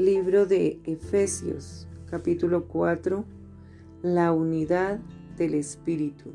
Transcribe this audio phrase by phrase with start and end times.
[0.00, 3.22] Libro de Efesios, capítulo 4,
[4.00, 4.98] la unidad
[5.36, 6.30] del Espíritu.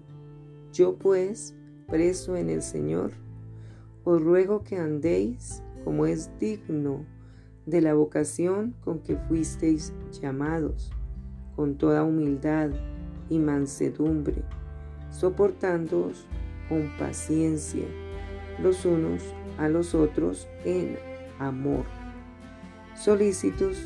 [0.71, 1.55] Yo pues,
[1.87, 3.13] preso en el Señor,
[4.03, 7.07] os ruego que andéis como es digno
[7.65, 10.91] de la vocación con que fuisteis llamados,
[11.55, 12.69] con toda humildad
[13.31, 14.43] y mansedumbre,
[15.09, 16.27] soportándoos
[16.69, 17.87] con paciencia
[18.61, 19.23] los unos
[19.57, 20.99] a los otros en
[21.39, 22.04] amor
[22.95, 23.77] solícitos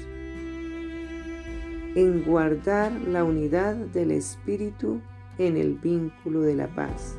[1.96, 5.02] en guardar la unidad del Espíritu
[5.38, 7.16] en el vínculo de la paz,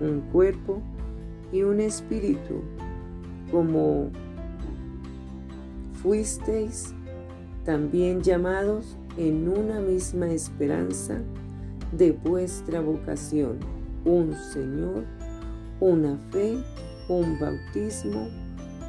[0.00, 0.82] un cuerpo
[1.52, 2.62] y un espíritu,
[3.50, 4.10] como
[6.02, 6.94] fuisteis
[7.64, 11.20] también llamados en una misma esperanza
[11.92, 13.58] de vuestra vocación,
[14.04, 15.04] un Señor,
[15.80, 16.56] una fe,
[17.08, 18.28] un bautismo,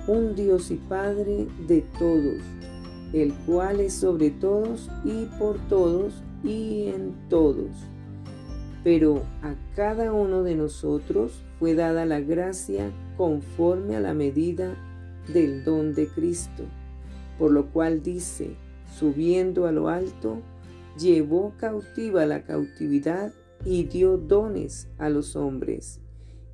[0.09, 2.41] un Dios y Padre de todos,
[3.13, 7.69] el cual es sobre todos y por todos y en todos.
[8.83, 14.75] Pero a cada uno de nosotros fue dada la gracia conforme a la medida
[15.31, 16.63] del don de Cristo,
[17.37, 18.55] por lo cual dice,
[18.97, 20.41] subiendo a lo alto,
[20.97, 23.31] llevó cautiva la cautividad
[23.63, 25.99] y dio dones a los hombres.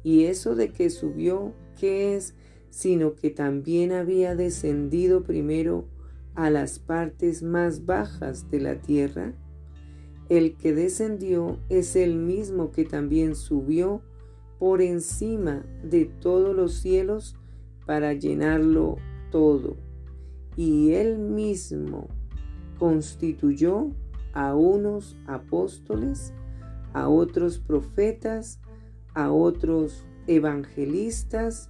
[0.04, 2.36] Y eso de que subió, ¿qué es?
[2.76, 5.86] Sino que también había descendido primero
[6.34, 9.34] a las partes más bajas de la tierra?
[10.28, 14.02] El que descendió es el mismo que también subió
[14.60, 17.38] por encima de todos los cielos
[17.86, 18.98] para llenarlo
[19.32, 19.78] todo.
[20.58, 22.10] Y él mismo
[22.78, 23.92] constituyó
[24.34, 26.34] a unos apóstoles,
[26.92, 28.60] a otros profetas,
[29.14, 31.70] a otros evangelistas,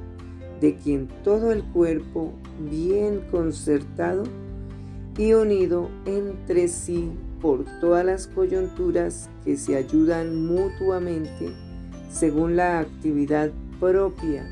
[0.61, 2.31] de quien todo el cuerpo,
[2.69, 4.23] bien concertado
[5.17, 7.11] y unido entre sí
[7.41, 11.51] por todas las coyunturas que se ayudan mutuamente
[12.11, 14.43] según la actividad propia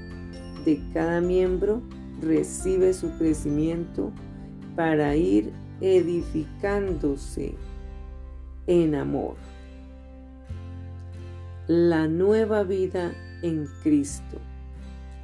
[0.65, 1.81] de cada miembro,
[2.21, 4.11] recibe su crecimiento
[4.75, 7.55] para ir edificándose
[8.65, 9.35] en amor.
[11.67, 14.37] La nueva vida en Cristo.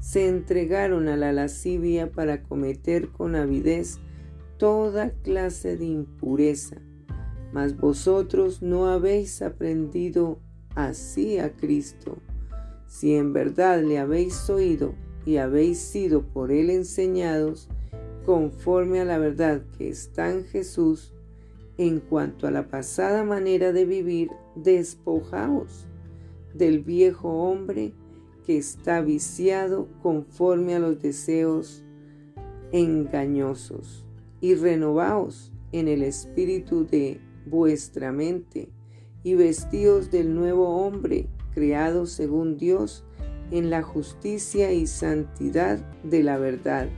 [0.00, 3.98] se entregaron a la lascivia para cometer con avidez
[4.56, 6.76] toda clase de impureza.
[7.52, 10.38] Mas vosotros no habéis aprendido
[10.74, 12.18] así a Cristo.
[12.86, 14.94] Si en verdad le habéis oído
[15.26, 17.68] y habéis sido por él enseñados,
[18.24, 21.14] conforme a la verdad que está en Jesús,
[21.78, 25.86] en cuanto a la pasada manera de vivir, despojaos
[26.54, 27.94] del viejo hombre
[28.46, 31.84] que está viciado conforme a los deseos
[32.72, 34.04] engañosos
[34.40, 38.68] y renovaos en el espíritu de vuestra mente
[39.22, 43.04] y vestíos del nuevo hombre creado según Dios
[43.50, 46.88] en la justicia y santidad de la verdad,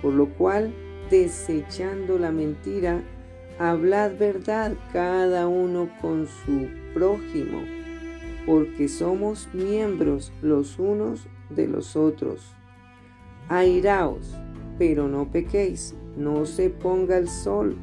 [0.00, 0.74] por lo cual,
[1.10, 3.02] desechando la mentira,
[3.58, 7.81] hablad verdad cada uno con su prójimo
[8.46, 12.54] porque somos miembros los unos de los otros.
[13.48, 14.34] Airaos,
[14.78, 17.76] pero no pequéis, no se ponga el sol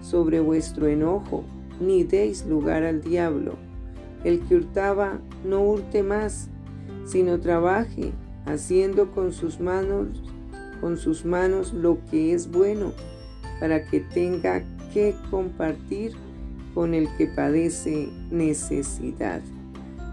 [0.00, 1.44] sobre vuestro enojo,
[1.80, 3.54] ni deis lugar al diablo.
[4.24, 6.48] El que hurtaba, no hurte más,
[7.04, 8.12] sino trabaje,
[8.44, 10.22] haciendo con sus manos,
[10.80, 12.92] con sus manos lo que es bueno,
[13.60, 14.62] para que tenga
[14.92, 16.12] que compartir
[16.74, 19.42] con el que padece necesidad.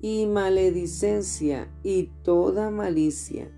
[0.00, 3.50] y maledicencia y toda malicia.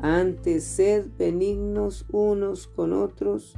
[0.00, 3.54] Antes sed benignos unos con otros,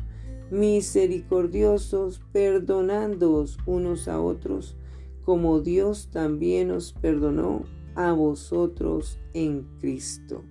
[0.51, 4.77] misericordiosos, perdonándoos unos a otros,
[5.25, 10.45] como Dios también os perdonó a vosotros en Cristo.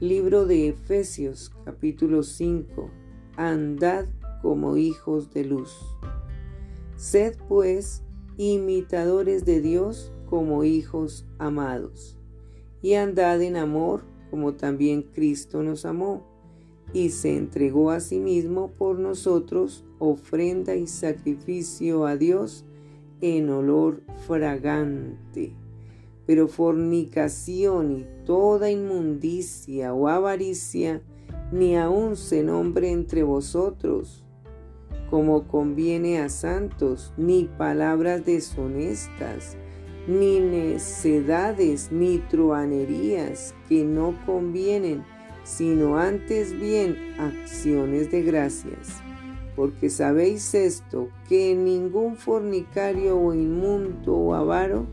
[0.00, 2.90] Libro de Efesios capítulo 5.
[3.36, 4.06] Andad
[4.40, 5.76] como hijos de luz.
[6.96, 8.02] Sed pues
[8.40, 12.16] imitadores de Dios como hijos amados,
[12.80, 16.24] y andad en amor como también Cristo nos amó,
[16.94, 22.64] y se entregó a sí mismo por nosotros, ofrenda y sacrificio a Dios
[23.20, 25.52] en olor fragante.
[26.26, 31.02] Pero fornicación y toda inmundicia o avaricia,
[31.52, 34.24] ni aun se nombre entre vosotros,
[35.10, 39.56] como conviene a santos, ni palabras deshonestas,
[40.06, 45.04] ni necedades, ni truanerías que no convienen,
[45.42, 49.02] sino antes bien acciones de gracias.
[49.56, 54.86] Porque sabéis esto, que ningún fornicario o inmundo o avaro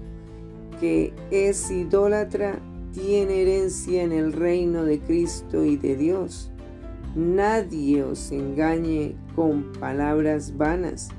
[0.80, 2.60] que es idólatra
[2.92, 6.52] tiene herencia en el reino de Cristo y de Dios
[7.18, 11.10] nadie os engañe con palabras vanas,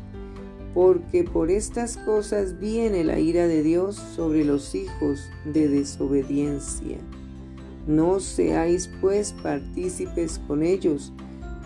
[0.72, 6.98] porque por estas cosas viene la ira de Dios sobre los hijos de desobediencia.
[7.88, 11.12] No seáis pues partícipes con ellos,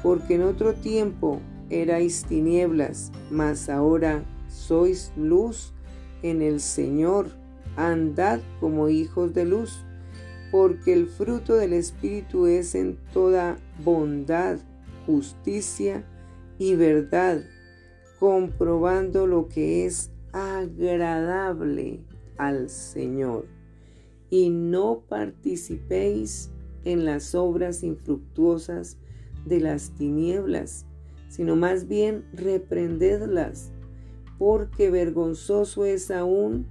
[0.03, 5.75] porque en otro tiempo erais tinieblas, mas ahora sois luz
[6.23, 7.31] en el Señor.
[7.77, 9.85] Andad como hijos de luz
[10.53, 14.59] porque el fruto del Espíritu es en toda bondad,
[15.07, 16.05] justicia
[16.59, 17.43] y verdad,
[18.21, 22.01] comprobando lo que es agradable
[22.37, 23.47] al Señor.
[24.29, 26.51] Y no participéis
[26.85, 28.99] en las obras infructuosas
[29.47, 30.85] de las tinieblas,
[31.31, 33.73] sino más bien reprendedlas,
[34.39, 36.67] porque vergonzoso es aún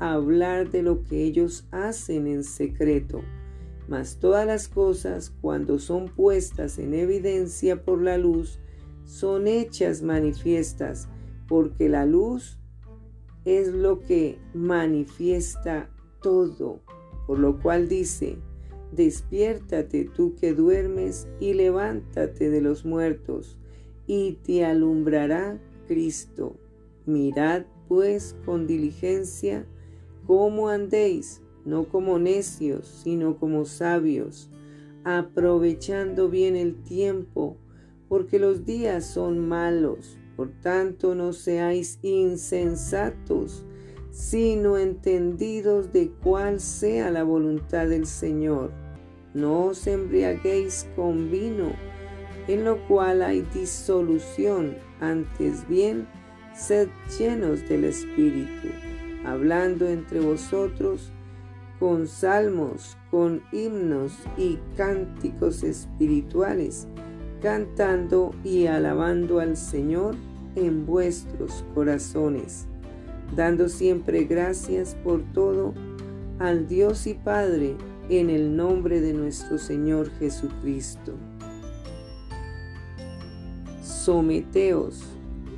[0.00, 3.22] hablar de lo que ellos hacen en secreto.
[3.86, 8.58] Mas todas las cosas, cuando son puestas en evidencia por la luz,
[9.04, 11.08] son hechas manifiestas,
[11.48, 12.58] porque la luz
[13.44, 15.90] es lo que manifiesta
[16.22, 16.80] todo.
[17.26, 18.38] Por lo cual dice,
[18.92, 23.58] despiértate tú que duermes y levántate de los muertos,
[24.06, 26.56] y te alumbrará Cristo.
[27.06, 29.66] Mirad pues con diligencia
[30.30, 34.48] cómo andéis, no como necios, sino como sabios,
[35.02, 37.56] aprovechando bien el tiempo,
[38.08, 40.16] porque los días son malos.
[40.36, 43.64] Por tanto, no seáis insensatos,
[44.12, 48.70] sino entendidos de cuál sea la voluntad del Señor.
[49.34, 51.72] No os embriaguéis con vino,
[52.46, 56.06] en lo cual hay disolución, antes bien,
[56.54, 58.68] sed llenos del Espíritu
[59.24, 61.12] hablando entre vosotros
[61.78, 66.86] con salmos, con himnos y cánticos espirituales,
[67.40, 70.14] cantando y alabando al Señor
[70.56, 72.66] en vuestros corazones,
[73.34, 75.72] dando siempre gracias por todo
[76.38, 77.76] al Dios y Padre
[78.10, 81.14] en el nombre de nuestro Señor Jesucristo.
[83.82, 85.04] Someteos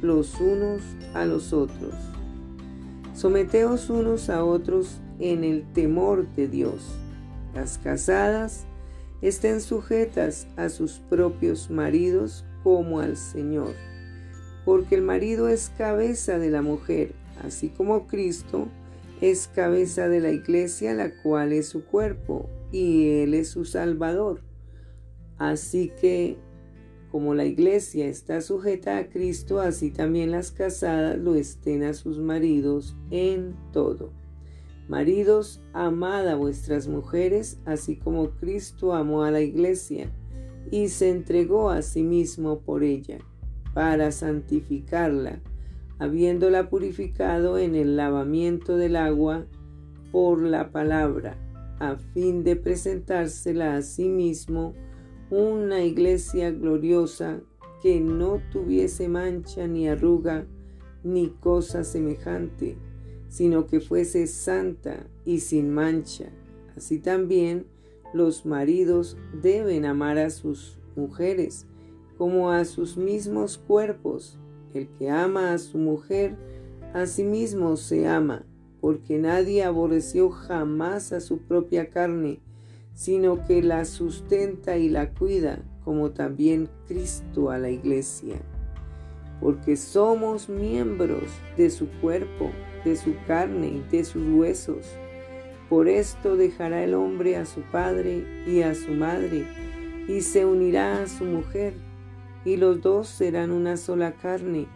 [0.03, 0.83] los unos
[1.15, 2.12] a los otros
[3.15, 6.99] Someteos unos a otros en el temor de Dios.
[7.55, 8.65] Las casadas
[9.21, 13.75] estén sujetas a sus propios maridos como al Señor,
[14.65, 17.15] porque el marido es cabeza de la mujer,
[17.45, 18.69] así como Cristo
[19.21, 24.41] es cabeza de la iglesia, la cual es su cuerpo, y Él es su Salvador.
[25.39, 26.37] Así que
[27.13, 32.19] como la iglesia está sujeta a Cristo, así también las casadas lo estén a sus
[32.19, 34.15] maridos en todo.
[34.89, 40.11] Maridos, amad a vuestras mujeres, así como Cristo amó a la iglesia
[40.71, 43.19] y se entregó a sí mismo por ella,
[43.75, 45.43] para santificarla,
[45.99, 49.45] habiéndola purificado en el lavamiento del agua
[50.13, 51.37] por la palabra,
[51.79, 54.73] a fin de presentársela a sí mismo
[55.33, 57.41] una iglesia gloriosa
[57.83, 60.47] que no tuviese mancha ni arruga
[61.03, 62.77] ni cosa semejante
[63.33, 66.27] sino que fuese santa y sin mancha.
[66.77, 67.65] Así también
[68.13, 71.67] los maridos deben amar a sus mujeres
[72.19, 74.39] como a sus mismos cuerpos.
[74.75, 76.37] El que ama a su mujer,
[76.93, 78.45] a sí mismo se ama,
[78.83, 82.43] porque nadie aborreció jamás a su propia carne,
[82.95, 88.37] sino que la sustenta y la cuida, como también Cristo a la iglesia.
[89.41, 91.25] Porque somos miembros
[91.57, 92.51] de su cuerpo
[92.85, 94.87] de su carne y de sus huesos.
[95.69, 99.47] Por esto dejará el hombre a su padre y a su madre,
[100.09, 101.75] y se unirá a su mujer,
[102.45, 104.67] y los dos serán una sola carne.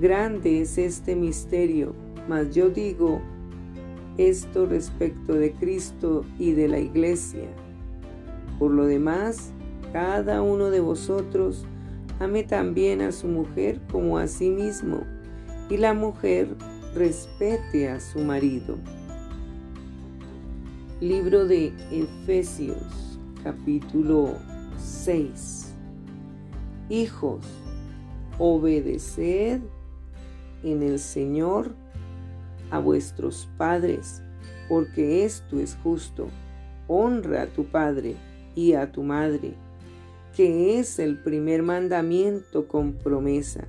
[0.00, 1.94] Grande es este misterio,
[2.28, 3.20] mas yo digo
[4.18, 7.48] esto respecto de Cristo y de la iglesia.
[8.58, 9.52] Por lo demás,
[9.92, 11.64] cada uno de vosotros
[12.18, 15.02] ame también a su mujer como a sí mismo,
[15.70, 16.48] y la mujer
[16.94, 18.76] respete a su marido.
[21.00, 24.34] Libro de Efesios capítulo
[24.78, 25.74] 6.
[26.88, 27.44] Hijos,
[28.38, 29.60] obedeced
[30.64, 31.72] en el Señor
[32.70, 34.22] a vuestros padres,
[34.68, 36.28] porque esto es justo.
[36.86, 38.16] Honra a tu padre
[38.54, 39.54] y a tu madre,
[40.34, 43.66] que es el primer mandamiento con promesa,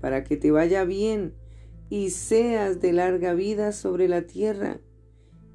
[0.00, 1.34] para que te vaya bien
[1.90, 4.80] y seas de larga vida sobre la tierra.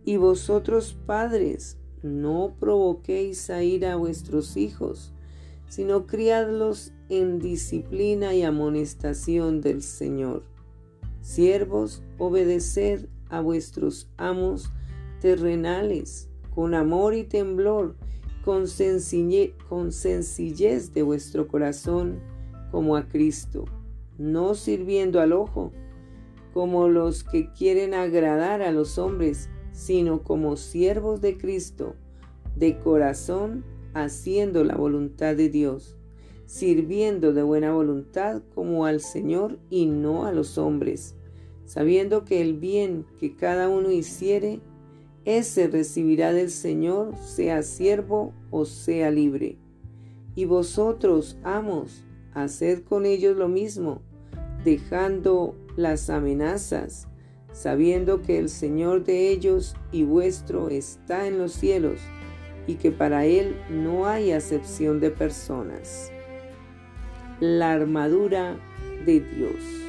[0.06, 5.14] Y vosotros, padres, no provoquéis a ir a vuestros hijos,
[5.68, 10.49] sino criadlos en disciplina y amonestación del Señor.
[11.30, 14.72] Siervos, obedeced a vuestros amos
[15.22, 17.96] terrenales, con amor y temblor,
[18.44, 18.64] con,
[19.70, 22.20] con sencillez de vuestro corazón,
[22.72, 23.66] como a Cristo,
[24.18, 25.72] no sirviendo al ojo,
[26.52, 31.94] como los que quieren agradar a los hombres, sino como siervos de Cristo,
[32.56, 35.96] de corazón, haciendo la voluntad de Dios,
[36.48, 41.16] sirviendo de buena voluntad como al Señor y no a los hombres,
[41.70, 44.60] sabiendo que el bien que cada uno hiciere,
[45.24, 49.60] ese recibirá del Señor, sea siervo o sea libre.
[50.34, 54.02] Y vosotros, amos, haced con ellos lo mismo,
[54.66, 57.08] dejando las amenazas,
[57.52, 62.00] sabiendo que el Señor de ellos y vuestro está en los cielos
[62.66, 66.12] y que para Él no hay acepción de personas.
[67.40, 68.58] La armadura
[69.06, 69.89] de Dios.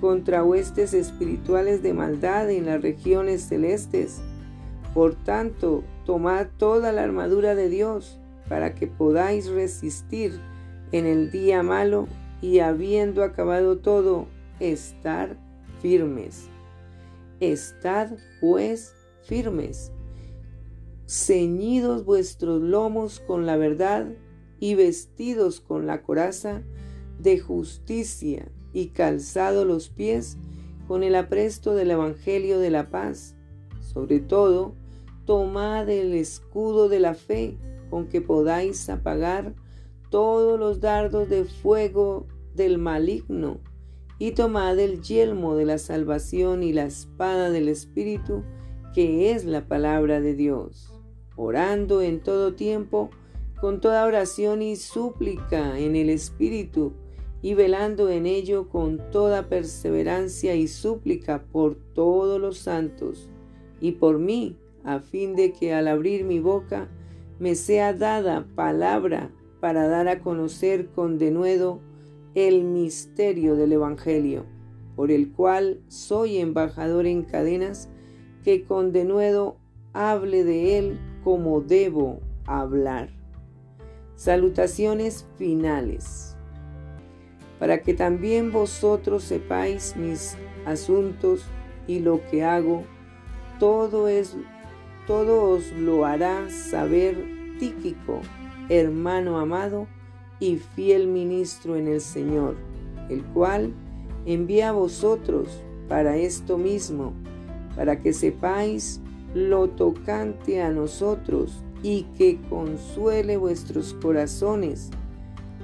[0.00, 4.20] contra huestes espirituales de maldad en las regiones celestes.
[4.94, 10.40] Por tanto, tomad toda la armadura de Dios, para que podáis resistir
[10.92, 12.08] en el día malo
[12.40, 14.26] y habiendo acabado todo,
[14.60, 15.36] estar
[15.80, 16.48] firmes.
[17.40, 19.92] Estad pues firmes,
[21.06, 24.06] ceñidos vuestros lomos con la verdad
[24.60, 26.62] y vestidos con la coraza
[27.18, 30.38] de justicia y calzado los pies
[30.86, 33.34] con el apresto del Evangelio de la paz.
[33.80, 34.76] Sobre todo,
[35.24, 37.58] tomad el escudo de la fe
[37.90, 39.52] con que podáis apagar
[40.10, 43.58] todos los dardos de fuego del maligno,
[44.20, 48.44] y tomad el yelmo de la salvación y la espada del Espíritu,
[48.94, 50.94] que es la palabra de Dios,
[51.36, 53.10] orando en todo tiempo,
[53.60, 56.92] con toda oración y súplica en el Espíritu,
[57.40, 63.30] y velando en ello con toda perseverancia y súplica por todos los santos,
[63.80, 66.88] y por mí, a fin de que al abrir mi boca
[67.38, 69.30] me sea dada palabra
[69.60, 71.80] para dar a conocer con denuedo
[72.34, 74.46] el misterio del Evangelio,
[74.96, 77.88] por el cual soy embajador en cadenas,
[78.44, 79.56] que con denuedo
[79.92, 83.10] hable de él como debo hablar.
[84.14, 86.27] Salutaciones finales.
[87.58, 91.44] Para que también vosotros sepáis mis asuntos
[91.86, 92.84] y lo que hago,
[93.58, 94.36] todo es
[95.06, 97.16] todo os lo hará saber
[97.58, 98.20] Tíquico,
[98.68, 99.86] hermano amado
[100.38, 102.56] y fiel ministro en el Señor,
[103.08, 103.72] el cual
[104.26, 107.14] envía a vosotros para esto mismo,
[107.74, 109.00] para que sepáis
[109.34, 114.90] lo tocante a nosotros y que consuele vuestros corazones.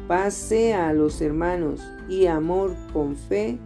[0.06, 3.58] Paz sea a los hermanos y amor con fe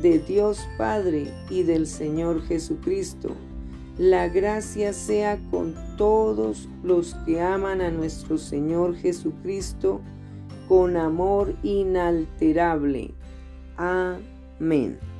[0.00, 3.36] de Dios Padre y del Señor Jesucristo.
[3.98, 10.00] La gracia sea con todos los que aman a nuestro Señor Jesucristo
[10.66, 13.12] con amor inalterable.
[13.76, 15.11] Amén.